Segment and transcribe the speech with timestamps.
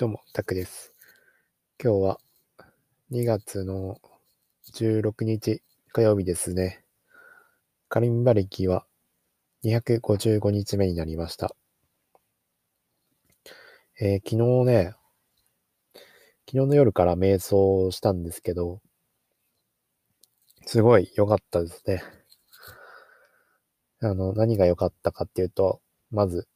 [0.00, 0.94] どうも、タクです。
[1.78, 2.20] 今日は
[3.12, 3.98] 2月の
[4.72, 5.60] 16日
[5.92, 6.82] 火曜日ですね。
[7.90, 8.86] カリンバ歴は
[9.62, 11.54] 255日目になりました。
[14.00, 14.94] えー、昨日ね、
[16.48, 18.80] 昨日の夜から瞑想したんですけど、
[20.64, 22.02] すごい良かったですね。
[24.00, 26.48] あの、何が良かったかっていうと、まず、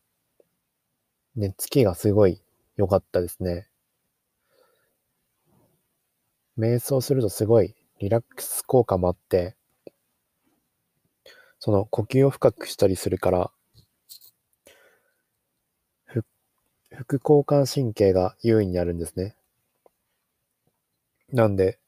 [1.37, 2.41] 寝つきがすごい
[2.77, 3.69] 良かったですね。
[6.59, 9.55] 瞑想するとすごいリラックス効果もあって、
[11.59, 13.51] その呼吸を深くしたりするから、
[16.97, 19.37] 副交感神経が優位になるんですね。
[21.33, 21.79] なんで、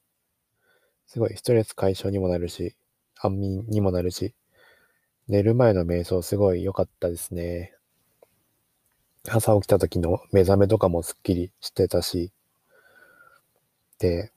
[1.07, 2.75] すごいストレス解消にもなるし、
[3.19, 4.35] 安眠にもなるし、
[5.29, 7.76] 寝る前の瞑想すごい良かったですね。
[9.29, 12.31] 朝起きた時の目覚めとかもすっきりしてたし、
[13.99, 14.31] で、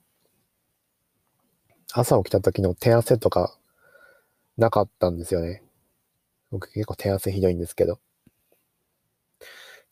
[1.93, 3.57] 朝起きた時の手汗とか
[4.57, 5.63] なかったんですよね。
[6.51, 7.99] 僕結構手汗ひどいんですけど。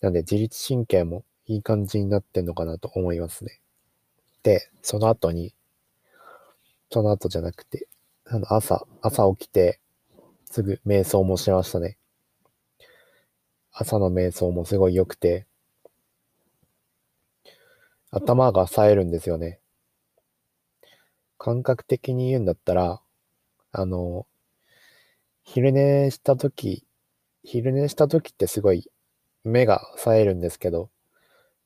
[0.02, 3.62] なんで自律神経もいい感じになってんのかなと思いますね。
[4.44, 5.54] で、その後に、
[6.92, 7.88] その後じゃなくて、
[8.26, 9.80] あの朝、朝起きて、
[10.46, 11.99] すぐ瞑想もしましたね。
[13.72, 15.46] 朝の瞑想もすごい良くて、
[18.12, 19.60] 頭が冴えるんですよね。
[21.38, 23.02] 感覚的に言うんだったら、
[23.72, 24.26] あの、
[25.44, 26.86] 昼寝した時、
[27.44, 28.90] 昼寝した時ってすごい
[29.44, 30.90] 目が冴えるんですけど、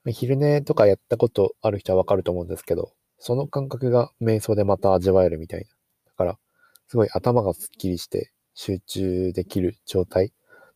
[0.05, 5.65] 昼寝とかやったことある人はわかると思うんですけど、その感覚が瞑想でまた味わえるみたいな。
[6.07, 6.39] だから、
[6.87, 10.31] すごい頭がスッキリして集中できる状態っ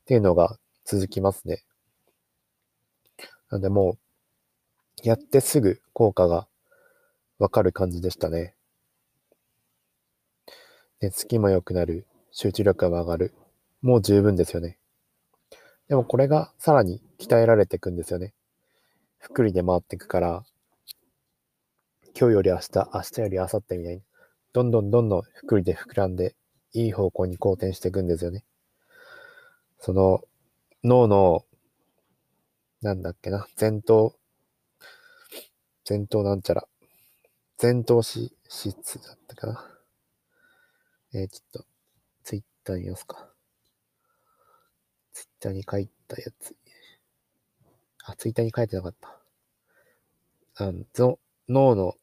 [0.06, 0.58] ていうのが
[0.90, 1.64] 続きますね。
[3.50, 3.98] なんでも
[5.04, 6.48] う、やってすぐ効果が
[7.40, 8.56] わかる感じでしたね。
[11.02, 13.34] 寝つきも良くなる、集中力が上がる。
[13.82, 14.78] もう十分ですよね。
[15.90, 18.34] でもこれがさらに鍛えられていくんですよね。
[19.20, 20.46] 福利で回っていくから、
[22.18, 24.02] 今日より明日、明日より明後日みたいに、
[24.54, 26.34] どんどんどんどん福利で膨らんで、
[26.72, 28.46] いい方向に好転していくんですよね。
[29.80, 30.22] その、
[30.88, 31.46] 脳の、
[32.82, 34.16] なんだっけな、前頭、
[35.88, 36.66] 前頭なんちゃら、
[37.62, 39.80] 前頭脂質だったかな。
[41.14, 41.66] えー、ちょっと、
[42.24, 43.34] ツイッター見ますか。
[45.12, 46.56] ツイッターに書いたやつ。
[48.06, 49.20] あ、ツイッターに書いてなかった。
[50.64, 51.20] あの、
[51.50, 51.96] 脳の、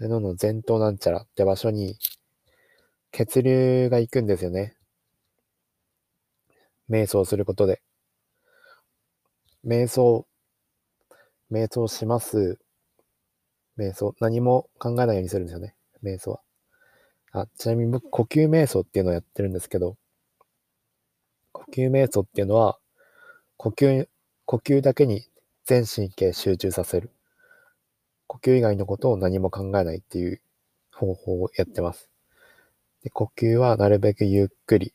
[0.00, 1.96] 脳の前頭なんちゃらって場所に
[3.12, 4.76] 血流が行くんですよね。
[6.92, 7.80] 瞑想することで。
[9.64, 10.26] 瞑想、
[11.50, 12.58] 瞑想します。
[13.78, 15.74] 瞑想、何も考えないようにするんですよね。
[16.04, 16.40] 瞑想は。
[17.32, 19.96] あ、ちなみに僕、呼吸瞑想っていうのをやってるんですけど、
[21.52, 22.78] 呼吸瞑想っていうのは、
[23.56, 24.08] 呼吸、
[24.44, 25.24] 呼吸だけに
[25.64, 27.10] 全神経集中させる。
[28.26, 30.42] 呼吸以外のことを何も考えないっていう
[30.92, 32.10] 方法をやってます。
[33.02, 34.92] で呼吸はなるべくゆっくり、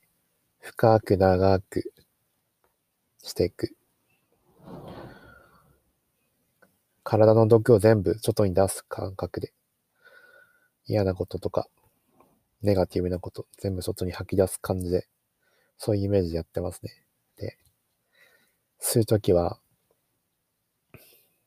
[0.67, 1.93] 深く長く
[3.23, 3.73] していく。
[7.03, 9.53] 体の毒を全部外に出す感覚で、
[10.85, 11.69] 嫌なこととか、
[12.61, 15.07] ネガティブなこと、全部外に吐き出す感じで、
[15.77, 16.91] そういうイメージでやってますね。
[17.37, 17.57] で、
[18.81, 19.61] 吸うときは、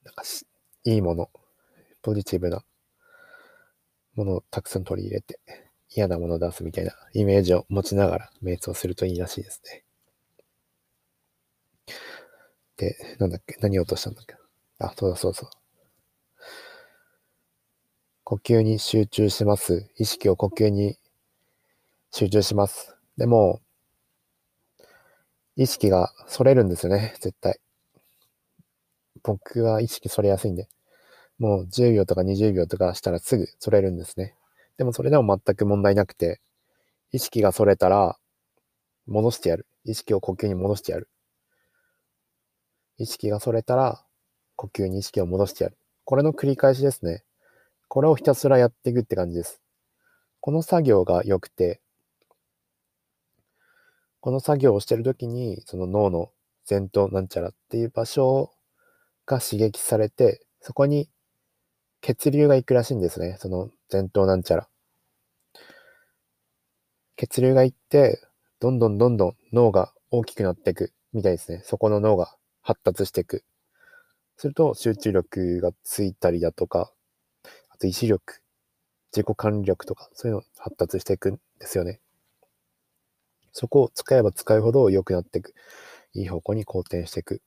[0.03, 0.23] なんか
[0.85, 1.31] いいもの、
[2.01, 2.65] ポジティブな
[4.15, 5.39] ものをたくさん取り入れて、
[5.95, 9.85] 嫌なものを出すみたいなイメージを持ちながら瞑想するといいらしいですね。
[12.77, 14.35] で、なんだっけ何を落としたんだっけ
[14.79, 15.51] あ、そうだそうそう。
[18.25, 19.89] 呼吸に集中します。
[19.97, 20.97] 意識を呼吸に
[22.13, 22.97] 集中します。
[23.17, 23.61] でも、
[25.57, 27.61] 意識がそれるんですよね、絶対。
[29.23, 30.69] 僕は意識それやすいんで。
[31.39, 34.35] もう10秒とか20秒とかしたらすぐそれるんですね。
[34.81, 36.41] でもそれでも全く問題なくて、
[37.13, 38.17] 意識がそれたら、
[39.07, 39.67] 戻してやる。
[39.85, 41.11] 意識を呼吸に戻してやる。
[42.97, 44.03] 意識がそれたら、
[44.57, 45.77] 呼吸に意識を戻してやる。
[46.07, 47.25] これの繰り返しですね。
[47.89, 49.61] これをひたすらやっていくって感じです。
[50.41, 51.83] この作業が良くて、
[54.21, 56.31] この作業をしてるときに、その脳の
[56.67, 58.51] 前頭なんちゃらっていう場所
[59.27, 61.11] が刺激されて、そこに
[62.01, 63.37] 血流が行くらしいんですね。
[63.39, 64.69] その前頭なんちゃら。
[67.17, 68.21] 血流がいって、
[68.61, 71.63] どんどんどんどん脳が大きくなっていくみたいですね。
[71.65, 73.45] そこの脳が発達していく。
[74.37, 76.93] すると集中力がついたりだとか、
[77.69, 78.41] あと意志力、
[79.13, 82.01] 自己管理力とか、そういうの発達していくんですよね。
[83.53, 85.55] そこを使えば使うほど良くなっていく。
[86.15, 87.43] いい方向に好転していく。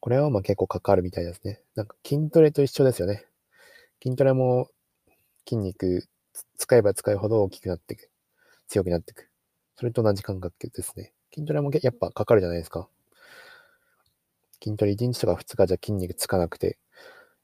[0.00, 1.60] これはまあ結構かかるみたいですね。
[1.74, 3.24] なんか筋トレと一緒ですよね。
[4.06, 4.68] 筋トレも
[5.48, 6.06] 筋肉
[6.56, 8.08] 使えば使うほど大きくなっていく。
[8.68, 9.28] 強くなっていく。
[9.74, 11.12] それと同じ感覚ですね。
[11.34, 12.88] 筋トレもやっぱかかるじゃないですか。
[14.62, 16.78] 筋トレ1日とか2日じゃ筋肉つかなくて、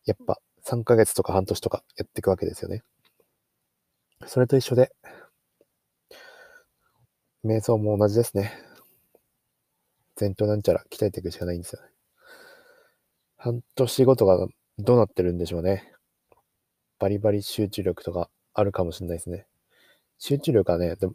[0.04, 2.84] やっぱ3ヶ月とか半年とかやっていくわけですよね。
[4.28, 4.92] それと一緒で、
[7.44, 8.52] 瞑想も同じですね。
[10.20, 11.88] 前頭なんちゃら鍛えていくしかないんですよね。
[13.36, 14.46] 半年後とか
[14.78, 15.92] どうなってるんでしょうね。
[17.02, 19.44] バリバリ集中力とかあるかもしれないですね。
[20.18, 21.14] 集中力はね、でも、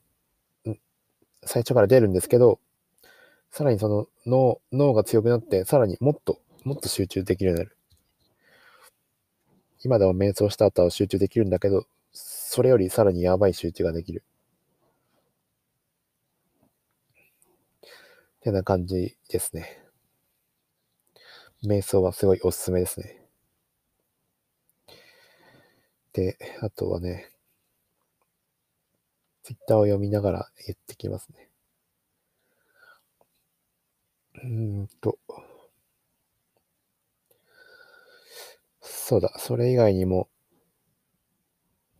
[1.45, 2.59] 最初から出るんですけど、
[3.51, 7.77] さらにその脳、脳が強くなって、さらにもっと、もっと集中できるようになる。
[9.81, 14.25] 今でも瞑想した後は集中できるんだけど、それよりさらにやばい集中ができる。
[17.85, 17.89] っ
[18.41, 19.81] てな感じですね。
[21.63, 23.16] 瞑想はすごいおすすめですね。
[26.17, 27.29] で、あとはね、
[29.41, 31.49] ツイッターを読みながら言ってきますね。
[34.43, 35.17] うんと、
[38.81, 40.29] そうだ、それ以外にも、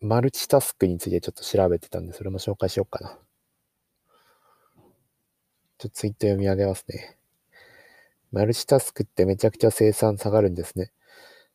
[0.00, 3.16] マルチタスクについてちょっと調べてたんで、それも紹介しようかな。
[5.78, 7.16] ちょっとツイッター読み上げますね。
[8.32, 10.92] マルチタスクってめちゃくちゃ生産下がるんですね。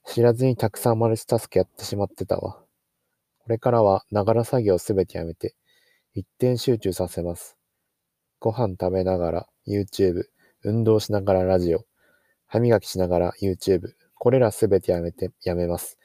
[0.06, 2.60] 知らずにたくさんマルチタスクやってしまってたわ。
[3.40, 5.56] これからは、ながら作業すべてやめて、
[6.14, 7.58] 一点集中させます。
[8.40, 10.24] ご飯食べながら YouTube、
[10.64, 11.86] 運動しながらラジオ、
[12.46, 15.98] 歯磨きしながら YouTube、これらすべてやめて、やめます。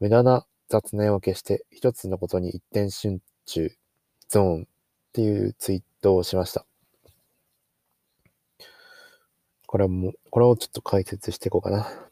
[0.00, 3.70] 無駄な雑念を消して一つのことに一点集中、
[4.28, 4.66] ゾーンっ
[5.12, 6.64] ていうツイートをしました。
[9.66, 12.03] これも、これをちょっと解説していこうかな。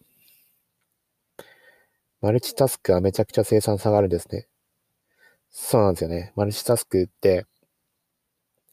[2.23, 4.47] マルチタスクはめちゃくちゃ生産下がるんですね。
[5.51, 6.33] そうなんですよね。
[6.37, 7.47] マルチタスクって、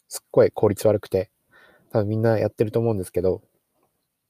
[0.08, 1.32] すっごい効率悪くて、
[1.92, 3.42] 多分みんなやってると思うんですけど、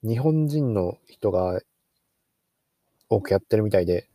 [0.04, 1.60] 日本人の人が
[3.10, 4.08] 多くやってるみたいで、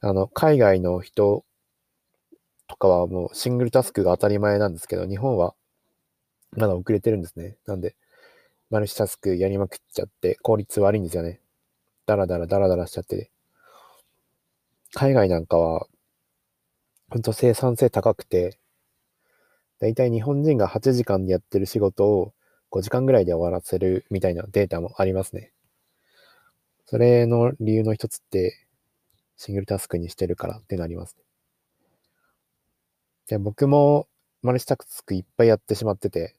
[0.00, 1.44] あの、海外の人
[2.66, 5.54] とかはもうシングルタスクが当たり前なんですけど、日本は
[6.56, 7.58] まだ遅れてるんですね。
[7.66, 7.94] なんで、
[8.70, 11.40] マルチタスクやりまくっちゃって効率悪いんですよね。
[12.06, 13.33] ダラダラダラダラしちゃってて。
[14.94, 15.86] 海外なんかは、
[17.10, 18.58] ほんと生産性高くて、
[19.80, 22.32] だいたい日本人が8時間でやってる仕事を
[22.70, 25.52] 5時間ぐらいで終わらせるみたいなデータもありますね。
[26.86, 28.66] それの理由の一つって、
[29.36, 31.24] シングルタスクにしてるからってなりますね。
[33.26, 34.06] で僕も
[34.42, 36.36] マルチタスクいっぱいやってしまってて、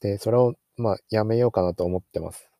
[0.00, 2.51] で、それを、まあ、やめようかなと思ってます。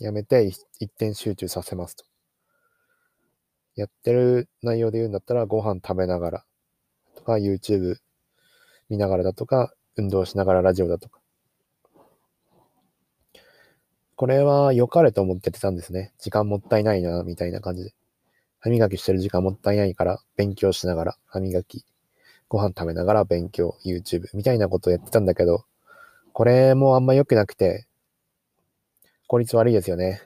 [0.00, 2.04] やめて一点集中させますと。
[3.76, 6.44] やってる内容で言うんだったら、ご飯食べながら
[7.14, 7.96] とか、YouTube
[8.88, 11.20] 見ながらだとか、運動しながらラジオだとか。
[14.16, 16.12] これは良かれと思っててたんですね。
[16.18, 17.94] 時間もったいないな、みたいな感じで。
[18.58, 21.84] 歯磨きしてる時間もったいないから、勉強しながら歯磨き、
[22.48, 25.64] ご飯食べながら勉強、YouTube みたいなことをやってたんだけど、
[26.32, 27.86] これもあんま良くなくて、
[29.30, 30.20] 効率悪いですよね。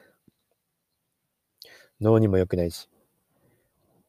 [2.01, 2.89] 脳にも良くないし。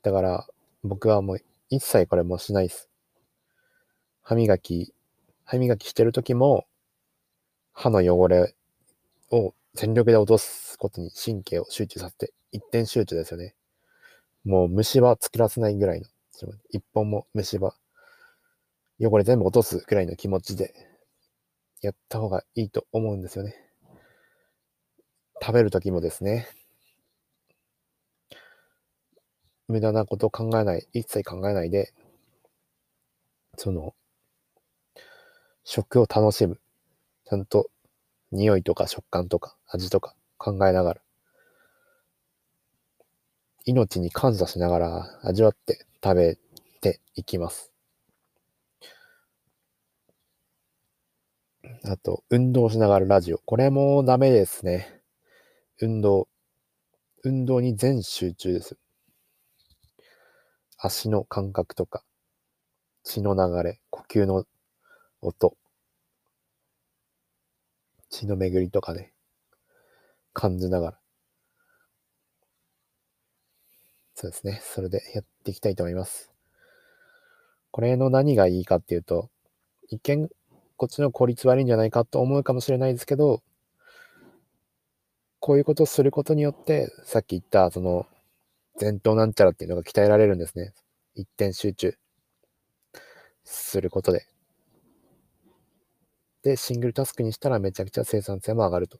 [0.03, 0.47] だから、
[0.85, 1.37] 僕はもう
[1.69, 2.89] 一切これもしないです。
[4.21, 4.93] 歯磨き、
[5.43, 6.65] 歯磨きしてる時も、
[7.73, 8.55] 歯の汚れ
[9.31, 13.53] を全力で落とすことに神経を集中させて、一点集中ですよね。
[14.45, 16.07] もう虫歯作らせないぐらいの、
[16.69, 17.75] 一本も虫歯、
[19.01, 20.73] 汚れ全部落とすぐらいの気持ちで
[21.81, 23.64] やった方がいいと思うんですよね。
[25.41, 26.47] 食べるときもですね、
[29.67, 31.93] 無駄なこと考えない、一切考えないで、
[33.57, 33.95] その、
[35.65, 36.61] 食を楽しむ。
[37.25, 37.69] ちゃんと
[38.31, 41.01] 匂いとか食感とか味とか考えながら、
[43.65, 46.37] 命に感謝しながら味わって食べ
[46.79, 47.73] ていきます。
[51.85, 53.37] あと、運動しながらラジオ。
[53.37, 54.99] これもダメですね。
[55.81, 56.29] 運動。
[57.23, 58.77] 運動に全集中です。
[60.77, 62.05] 足の感覚とか、
[63.03, 64.45] 血の流れ、呼吸の
[65.21, 65.57] 音。
[68.09, 69.11] 血の巡りとかね、
[70.31, 70.99] 感じながら。
[74.13, 74.61] そうですね。
[74.63, 76.31] それでやっていきたいと思います。
[77.71, 79.29] これの何がいいかっていうと、
[79.89, 80.29] 一見
[80.77, 83.41] こっちの効率悪いんじゃないかと思うかもしれないですけど、
[85.45, 88.07] こういうことをすることによって、さっき言ったその
[88.81, 90.73] 前頭なんちゃらっていうのが鍛えられるんですね。
[91.13, 91.95] 一点集中
[93.43, 94.25] することで。
[96.41, 98.97] で、シングルタスクにしたらめちゃくちゃ生産性も上がると。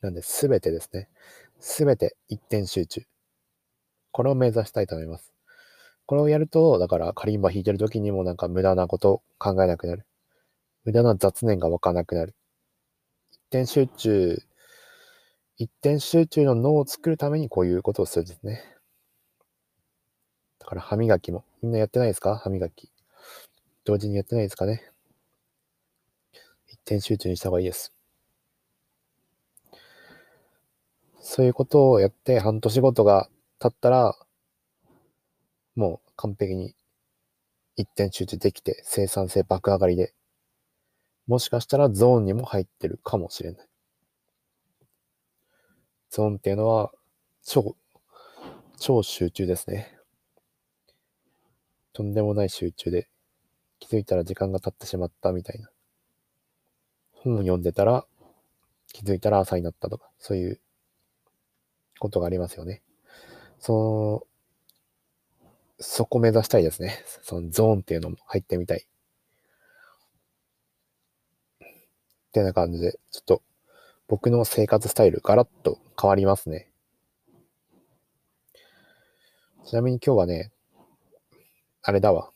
[0.00, 1.08] なんで、すべてですね。
[1.58, 3.02] すべて一点集中。
[4.12, 5.32] これを目指したいと思います。
[6.06, 10.06] これをやると、だからカリンバ弾いてる時にもなんか無駄なこと考えなくなる。
[10.84, 12.36] 無駄な雑念が湧かなくなる。
[13.52, 14.42] 一点集中
[15.58, 18.64] 一点集中の脳を作るためにこういうことをするんですね。
[20.58, 21.44] だから歯磨きも。
[21.62, 22.38] みんなやってないですか？
[22.38, 22.90] 歯磨き。
[23.84, 24.90] 同時にやってないですかね？
[26.66, 27.92] 一点集中にした方がいいです。
[31.20, 33.28] そういうことをやって半年ごとが
[33.58, 34.16] 経ったら、
[35.76, 36.74] もう完璧に
[37.76, 40.14] 一点集中できて生産性爆上がりで、
[41.26, 43.68] もしかしたらゾーンにも入ってるかもしれない。
[46.10, 46.92] ゾーンっていうのは、
[47.42, 47.76] 超、
[48.78, 49.96] 超集中ですね。
[51.92, 53.08] とんでもない集中で、
[53.78, 55.70] 気づいたら時間が経ってしまったみたいな。
[57.12, 58.06] 本を読んでたら、
[58.92, 60.60] 気づいたら朝になったとか、そういう
[61.98, 62.82] ことがありますよね。
[63.58, 64.26] その、
[65.78, 67.02] そこ目指したいですね。
[67.22, 68.86] そのゾーンっていうのも入ってみたい。
[72.32, 73.42] ってな感じで、ちょっと
[74.08, 76.70] 僕の生活スタイルガラッと変わりますね。
[79.66, 80.50] ちなみに今日はね、
[81.82, 82.30] あれだわ。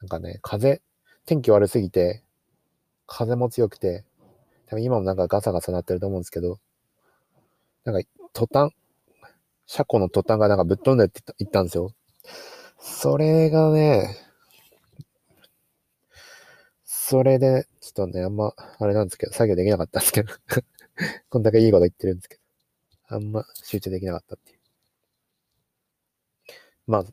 [0.00, 0.80] なんかね、風、
[1.26, 2.22] 天気悪すぎて、
[3.06, 4.06] 風も強くて、
[4.66, 6.58] 多分今もなんかガサガサなってると思うんですけど、
[7.84, 8.70] なんか、トタン、
[9.66, 11.92] 車庫のトタンがなんかぶっ飛んでって言ったんですよ。
[12.78, 14.16] それがね、
[17.08, 20.34] それで、ちょっとね、あんま、あれなんですけど、作業できなかったんですけど
[21.30, 22.42] こんだけいいこと言ってるんですけど、
[23.08, 24.58] あんま集中できなかったっていう。
[26.86, 27.04] まあ、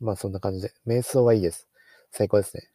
[0.00, 1.68] まあそんな感じで、瞑想はいいです。
[2.10, 2.70] 最高ですね。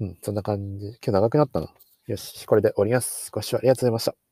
[0.00, 0.86] うん、そんな感じ。
[0.86, 1.72] 今日長くなったな。
[2.06, 3.30] よし、これで終わります。
[3.30, 4.23] ご視聴ありがとうございました。